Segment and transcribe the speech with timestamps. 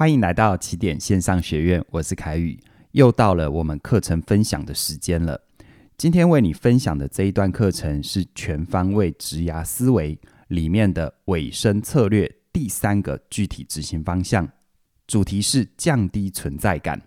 [0.00, 2.58] 欢迎来到起点线上学院，我是凯宇，
[2.92, 5.38] 又到了我们课程分享的时间了。
[5.98, 10.18] 今天为你分享的这一段课程是全方位职涯思维
[10.48, 14.48] 里面的尾声策略第三个具体执行方向，
[15.06, 16.98] 主题是降低存在感。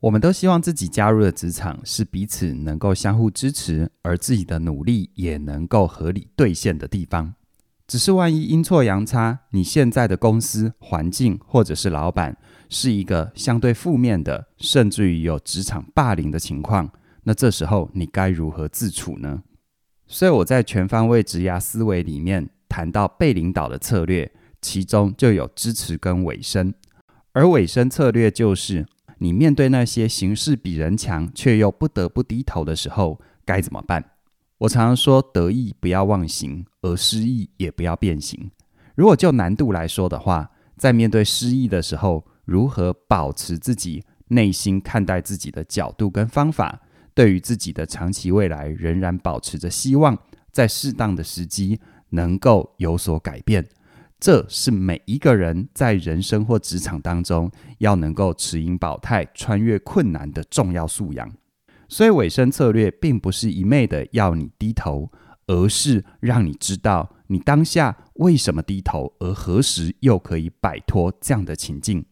[0.00, 7.32] 我们都希望自己加入的职场是彼此能够相互支持，而自己的努力也能够合理兑现的地方。
[7.86, 12.36] 只是万一阴错阳差，你现在的公司环境或者是老板
[12.70, 16.90] 是一个相对负面的，甚至于有职场霸凌的情况，
[17.24, 19.42] 那这时候你该如何自处呢？
[20.06, 24.32] 所以我在全方位职涯思维里面谈到被领导的策略，
[24.62, 26.72] 其中就有支持跟尾声，
[27.32, 28.86] 而尾声策略就是
[29.18, 34.12] 你面对那些形势比人强却又不得不低头的时候该怎么办？
[34.64, 38.50] 我常常说，得意不要忘形，而失意也不要变形。
[38.94, 46.80] 如果就难度来说的话，在面对失意的时候，如何保持自己内心看待自己的角度跟方法，
[47.12, 50.16] 对于自己的长期未来仍然保持着希望，
[50.50, 53.68] 在适当的时机能够有所改变，
[54.18, 57.50] 这是每一个人在人生或职场当中
[57.80, 61.30] 要能够持盈保泰、穿越困难的重要素养。
[61.94, 65.12] 所以尾声策略并不是一昧的要你低头，
[65.46, 72.04] 而是让你知道你当下为什么低头，而何时又可以摆脱这样的情境。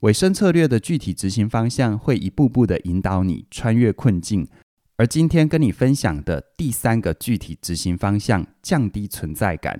[0.00, 4.44] 尾声策略的具体执行方向会一步步的引导你穿越困境。
[4.96, 9.78] 而今天跟你分享的第三个具体执行方向，降低存在感，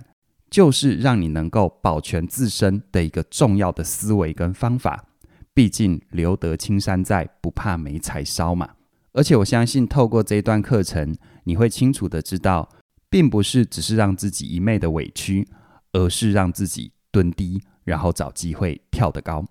[0.49, 5.07] 就是让你能够保全自身的一个重要的思维跟方法。
[5.53, 8.78] 毕竟留得青山在，不怕没柴烧嘛。
[9.19, 12.69] 而且我相信，透过这一段课程，你会清楚的知道，
[13.11, 15.49] 并不是只是让自己一昧的委屈，
[15.91, 19.45] 而是让自己蹲低，然后找机会跳得高。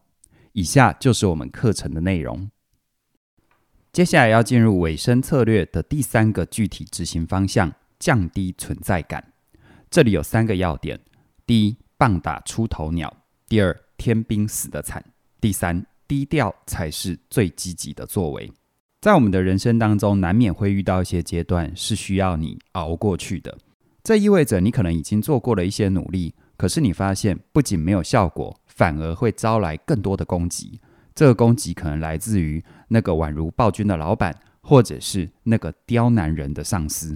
[0.54, 2.50] 以下就是我们课程的内容。
[3.92, 9.34] 接下来要进入尾声策略的第三个具体执行方向：降低存在感。
[9.92, 10.98] 这里有三个要点：
[11.46, 13.10] 第一，棒打出头鸟；
[13.50, 15.02] 第二，天兵死得惨；
[15.42, 18.50] 第三，低调才是最积极的作为。
[19.08, 23.58] 在我们的人生当中，难免会遇到一些阶段是需要你熬过去的。
[24.04, 30.82] 这意味着你可能已经做过了一些努力，可是你发现不仅没有效果，反而会招来更多的攻击。
[31.16, 37.16] 这个攻击可能来自于那个宛如暴君的老板，或者是那个刁难人的上司。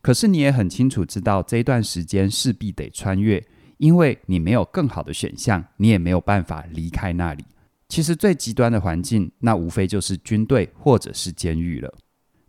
[0.00, 3.44] 可是你也很清楚知道，这一段时间势必得穿越，
[3.76, 7.44] 因为你没有更好的选项，你也没有办法离开那里。
[7.88, 11.92] 其实最极端的环境，那无非就是军队或者是监狱了。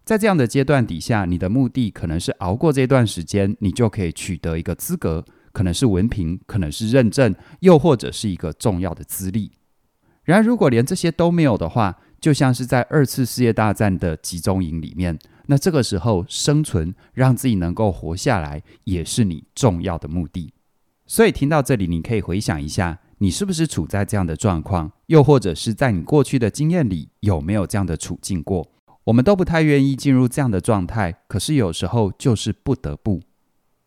[0.03, 5.23] 在这样的阶段底下，你的目的可能是熬过这段时间，你就可以取得一个资格，
[5.53, 9.51] 可能是文凭，可能是认证，又或者是一个重要的资历。
[10.23, 20.53] 然而，如果连这些都没有的话，就像是在二次世界大战的集中营里面，那这个时候生存，让自己能够活下来，也是你重要的目的。
[21.05, 22.99] 所以听到这里，你可以回想一下。
[23.21, 24.89] 你是不是处在这样的状况？
[25.07, 28.65] 又或者是在你过去的经验里有没有这样的处境过？
[29.03, 33.21] 我们都不太愿意进入这样的状态，可是有时候就是不得不。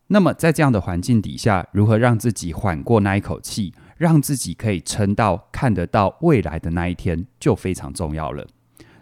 [0.07, 8.45] 那么在这样的环境底下，如何让自己缓过那一口气，让自己可以撑到看得到未来的那一天，就非常重要了。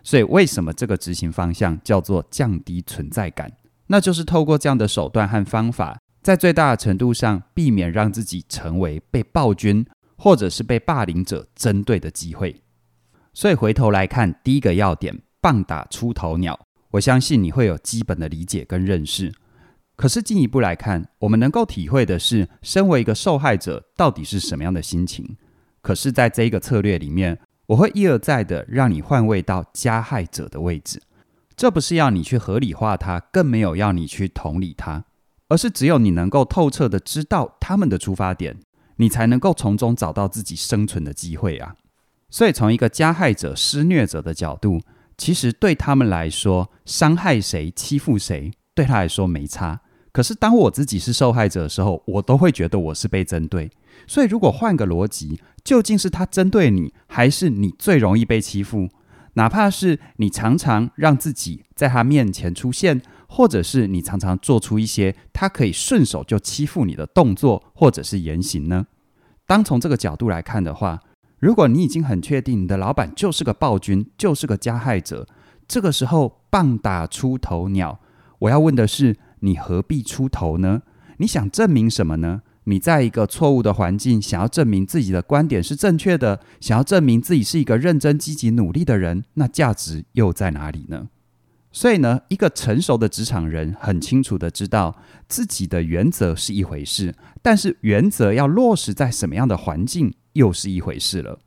[0.02, 3.52] 所以，为什么这个执行方向叫做降低存在感？
[3.88, 9.86] 那就是透过这样的手段和方法，在最大的程度上避免让自己成为被暴君。
[10.23, 12.61] 或者是被霸凌者针对的机会，
[13.33, 16.59] 所以回头来看第一个要点，棒打出头鸟，
[16.91, 19.33] 我相信你会有基本的理解跟认识。
[19.95, 25.37] 可是进一步来看，我们能够体会的是，身为一个受害者到底是什么样的心情。
[25.81, 31.01] 可是，在这一个策略里面，我会一而再的让你换位到加害者的位置。
[31.55, 35.03] 这不是要你去合理化他，更没有要你去同理他，
[35.47, 38.59] 而是只有你能够透彻的知道他们的出发点。
[38.97, 41.75] 你才能够从中找到自己生存的机会啊！
[42.29, 44.81] 所以，从一个加害者、施虐者的角度，
[45.17, 49.81] 其实对他们来说，伤害谁、欺负谁，对他来说没差。
[50.13, 53.69] 可是，当我自己是受害者的时候，我都会觉得我是被针对。
[54.07, 58.89] 所以，如果换个逻辑，究竟是他针对你，还是你最容易被欺负？
[59.33, 63.01] 哪怕是你常常让自己在他面前出现。
[63.33, 68.88] 或者是你常常做出一些他可以顺手就欺负你的动作，或者是言行呢？
[69.48, 71.00] 当从这个角度来看的话，
[71.39, 75.25] 如果你已经很确定你的老板就是个暴君，就是个加害者，
[75.66, 78.01] 这个时候棒打出头鸟，
[78.39, 80.81] 我要问的是，你何必出头呢？
[81.19, 82.42] 你想证明什么呢？
[82.66, 91.10] 你在一个错误的环境，想要证明自己的观点是正确的，想要证明自己是一个认真、积极、努力的人，那价值又在哪里呢？
[91.72, 94.96] 所以呢，一个成熟的职场人很清楚的知道
[95.28, 101.40] 自己的原则是一回事，但是原则要落实在什么样的环境又是一回事了。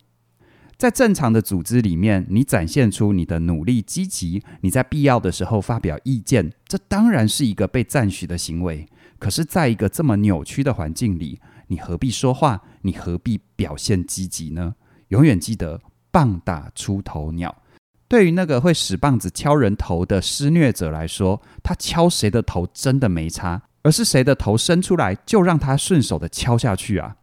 [0.76, 8.88] 在正常的组织里面，你展现出你的努力、积极，你在必要的时候发表意见，这当然是一个被赞许的行为。
[9.24, 12.60] 可是，在一个这么扭曲的环境里，你何必说话？
[12.82, 14.74] 你何必表现积极呢？
[15.08, 15.80] 永远记得，
[16.10, 17.62] 棒打出头鸟。
[18.06, 27.16] 对于那个会使棒子敲人头的施虐者来说，他敲谁的头真的没差，而是谁的头伸出来，就让他顺手的敲下去啊。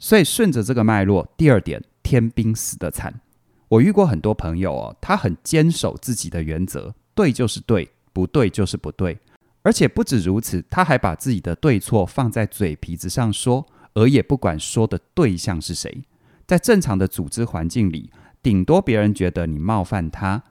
[0.00, 3.20] 所以，顺着这个脉络，第二点，天兵死得惨。
[3.68, 9.16] 我遇过很多朋友哦，他很坚守自己的原则，对就是对，不对就是不对。
[9.64, 16.04] 而且不止如此，他还把自己的对错放在嘴皮子上说，而也不管说的对象是谁。
[16.46, 18.10] 在正常的组织环境里，
[18.42, 20.44] 顶多别人觉得你冒犯他，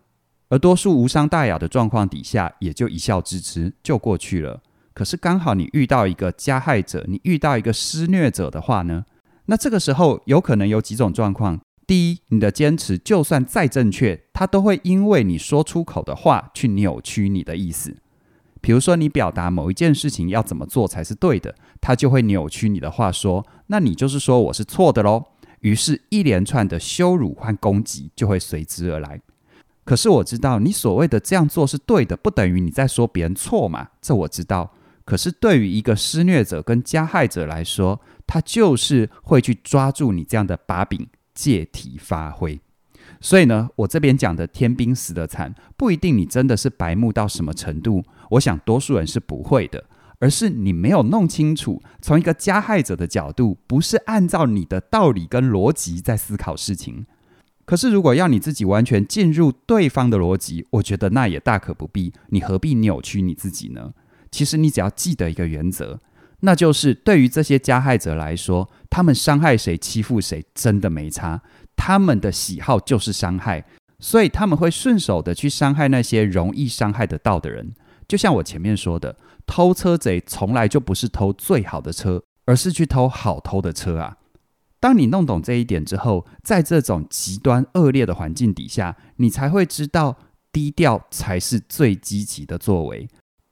[0.49, 4.63] 而多数无伤大雅的状况底下，也就一笑置之就过去了。
[4.95, 9.05] 可是刚好你遇到一个加害者，你遇到一个施虐者的话呢？
[9.45, 17.97] 那这个时候有可能有几种状况：第一，你的坚持就算再正确，他都会因为你说出口的话去扭曲你的意思。
[18.63, 25.25] 比如说，你表达某一件事情要怎么做才是对的，他就会扭曲你的话说，那你就是说我是错的喽。
[25.59, 29.19] 于是，一连串的羞辱和攻击就会随之而来。
[29.83, 33.89] 可是我知道，你所谓的这样做是对的，不等于你在说别人错嘛？
[34.01, 34.71] 这我知道。
[35.03, 41.05] 可是对于一个施虐者跟加害者来说，他就是会去抓住你这样的把柄，
[41.35, 42.61] 借题发挥。
[43.19, 48.03] 所以呢，我这边讲的天兵死得惨，不一定你真的是白目到什么程度。
[48.33, 49.85] 我想多数人是不会的，
[50.19, 57.05] 而是你没有弄清楚，从一个加害者的角度，不是按照你的道理跟逻辑在思考事情。
[57.65, 62.11] 可是如果要你自己完全进入对方的逻辑，我觉得那也大可不必。
[62.29, 63.93] 你何必扭曲你自己呢？
[64.31, 65.99] 其实你只要记得一个原则，
[66.41, 71.41] 那就是对于这些加害者来说，他们伤害谁、欺负谁，真的没差。
[71.75, 73.63] 他们的喜好就是伤害，
[73.99, 77.73] 所以他们会顺手的去伤害那些容易伤害得到的人。
[78.07, 79.15] 就像我前面说的，
[79.45, 84.17] 偷车贼从来就不是偷最好的车，而是去偷好偷的车啊。
[84.79, 90.17] 当你弄懂这一点之后，在这种极端恶劣的环境底下，你才会知道
[90.51, 93.07] 低调才是最积极的作为。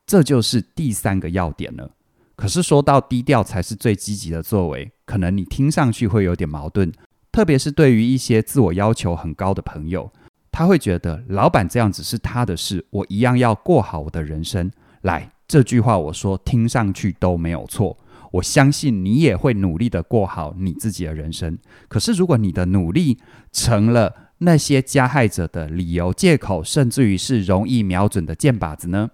[0.06, 1.92] 这就是第三个要点了。
[2.36, 6.92] 可是说到低调才是最积极的作为，可能你听上去会有点矛盾。
[7.32, 10.12] 特别是对于一些自我要求很高的朋友，
[10.52, 14.70] 他会觉得老板这样子是他的事，我一样要过好我的人生。
[15.02, 17.98] 来，这句话我说听上去都没有错，
[18.32, 21.58] 我相信你也会努力的过好你自己的人生。
[21.88, 23.18] 可是，如果你的努力
[23.52, 29.10] 成了那些加害者的理由、借口，甚至于是容易瞄准的箭靶子呢？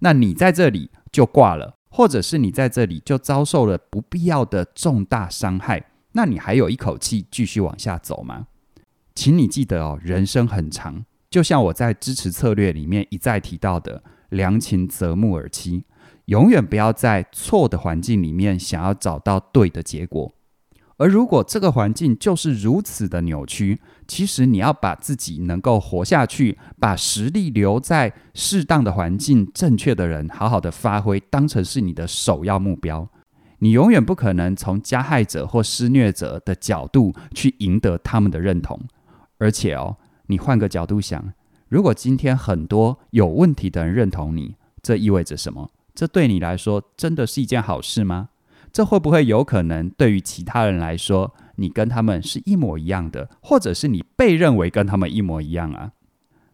[0.00, 5.84] 那你在这里就挂了，或者是你在这里就遭受了不必要的重大伤害。
[6.12, 8.48] 那你还有一口气继续往下走吗？
[9.14, 15.82] 请你记得哦，人生很长，就像我在支持策略里面一再提到的“良禽择木而栖”，
[16.26, 20.32] 永远不要在错的环境里面想要找到对的结果。
[20.98, 33.08] 而如果这个环境就是如此的扭曲，其实你要把自己能够活下去，把实力留在适当的环境、正确的人，好好的发挥，当成是你的首要目标。
[33.58, 38.78] 你永远不可能从加害者或施虐者的角度去赢得他们的认同，
[39.42, 39.96] 而且哦，
[40.28, 41.32] 你换个角度想，
[41.68, 45.72] 如果今天很多有问题的人认同你，这意味着什么？
[45.92, 48.28] 这对你来说真的是一件好事吗？
[48.72, 55.90] 这会不会有可能对于其他人来说，你跟他们是一模一样的，或者是你被认为跟他们一模一样啊？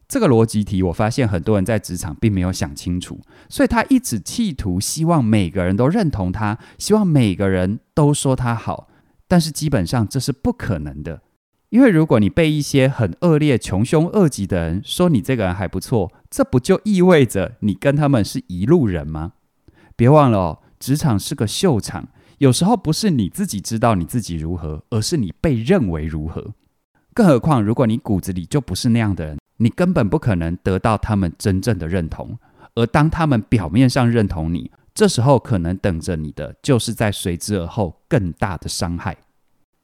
[0.08, 8.88] 这个逻辑题，我发现很多人在职场并没有想清楚，所以他一直企图希望每个人都认同他，希望每个人都说他好，
[9.28, 11.20] 但是基本上这是不可能的，
[11.70, 19.32] 因为如果你被一些很恶劣、穷凶恶极的人说你这个人还不错，这不就意味着你跟他们是一路人吗？
[19.94, 22.08] 别忘了哦，职场是个秀场，
[22.38, 26.54] 有时候不是你自己知道你自己如何，而是你被认为如何。
[27.12, 29.38] 更何况，如果你骨子里就不是那样的人。
[29.60, 32.38] 你根本不可能得到他们真正的认同，
[32.76, 39.16] 而当他们表面上认同你，这时候可能等着你的就是在随之而后更大的伤害。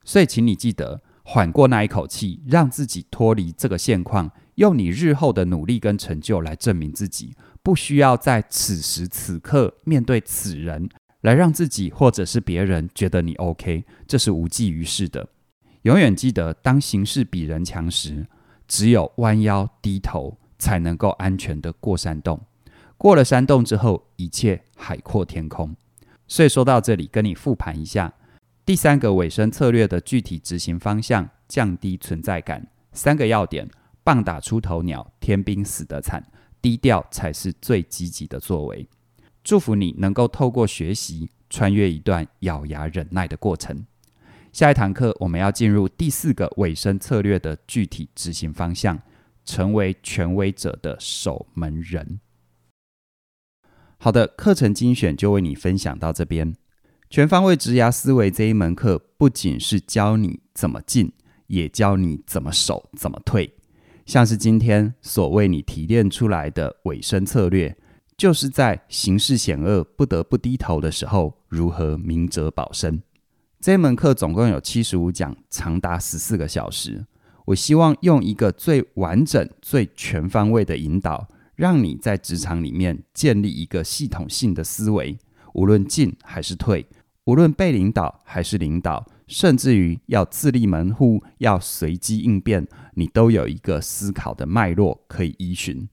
[0.04, 10.88] 所以，请你记得缓过那一口气，让自己脱离这个现况，用你日后的努力跟成就来证明自己，不需要在此时此刻面对此人，
[11.22, 15.26] 来让自己或者是别人觉得你 OK，这是无济于事的。
[15.82, 18.26] 永远记得，当形势比人强时，
[18.68, 22.40] 只有弯腰低头，才能够安全的过山洞。
[22.98, 25.74] 过了山洞之后，一切海阔天空。
[26.28, 28.12] 所以说到这里，跟你复盘一下
[28.66, 32.66] 第三个尾声策略的具体执行方向：降低存在感。
[32.92, 33.68] 三个要点：
[34.02, 36.26] 棒打出头鸟，天兵死得惨。
[36.62, 38.88] 低调才是最积极的作为。
[39.42, 43.84] 祝福你能够透过学习，穿越一段咬牙忍耐的过程。
[44.50, 48.98] 下一堂课，我们要进入第四个尾声策略的具体执行方向：
[49.44, 52.18] 成为权威者的守门人。
[53.98, 56.56] 好的，课程精选就为你分享到这边。
[57.10, 61.12] 全方位职涯思维这一门课，不仅是教你怎么进，
[61.46, 63.54] 也教你怎么守、怎么退。
[64.04, 67.76] 像是今天所为你提炼出来的尾声策略，
[68.16, 73.02] 就是在形势险恶、不得不低头的时候，如何明哲保身。
[73.60, 77.06] 这一门课总共有七十五讲，长达十四个小时。
[77.46, 85.16] 我希望用一个最完整、最全方位的引导，让你在职场里面建立一个系统性的思维，
[85.54, 86.86] 无论进还是退，
[87.24, 89.04] 无论被领导还是领导。
[89.26, 95.88] 甚至于要自立门户，要随机应变，你都有一个思考的脉络可以依循。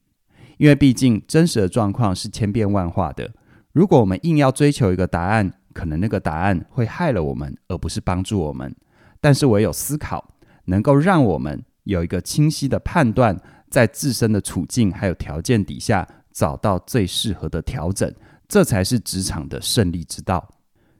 [0.58, 3.32] 因为毕竟真实的状况是千变万化的。
[3.72, 8.76] 如果我们硬要追求一个答案，可能那个答案会害了我们，而不是帮助我们。
[9.18, 10.34] 但是唯有思考，
[10.66, 13.40] 能够让我们有一个清晰的判断，
[13.70, 18.14] 在自身的处境还有条件底下，找到最适合的调整，
[18.52, 20.50] 这才是职场的胜利之道。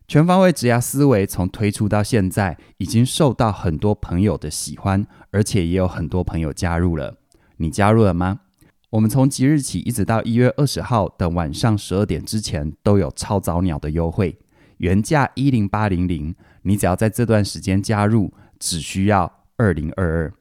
[0.09, 7.19] 全方位职涯思维从推出到现在，已经受到很多朋友的喜欢，而且也有很多朋友加入了。
[7.59, 8.41] 你加入了吗？
[8.89, 14.39] 我们从即日起一直到一月二十号的晚上十二点之前，都有超早鸟的优惠，
[14.79, 20.33] 原价一零八零零，你只要在这段时间加入，只需要二零二二。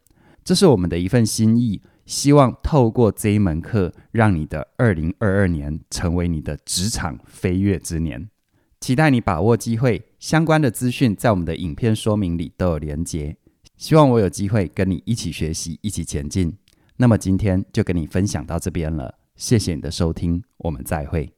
[0.45, 8.29] 这是我们的一份心意，希望透过这一门课，让你的二零二二年成为你的职场飞跃之年。
[8.79, 13.37] 期待你把握机会，相关的资讯在我们的影片说明里都有连结。
[13.77, 16.57] 希望我有机会跟你一起学习，一起前进。
[16.97, 21.31] 那么今天就跟你分享到这边了，谢谢你的收听，我们再会。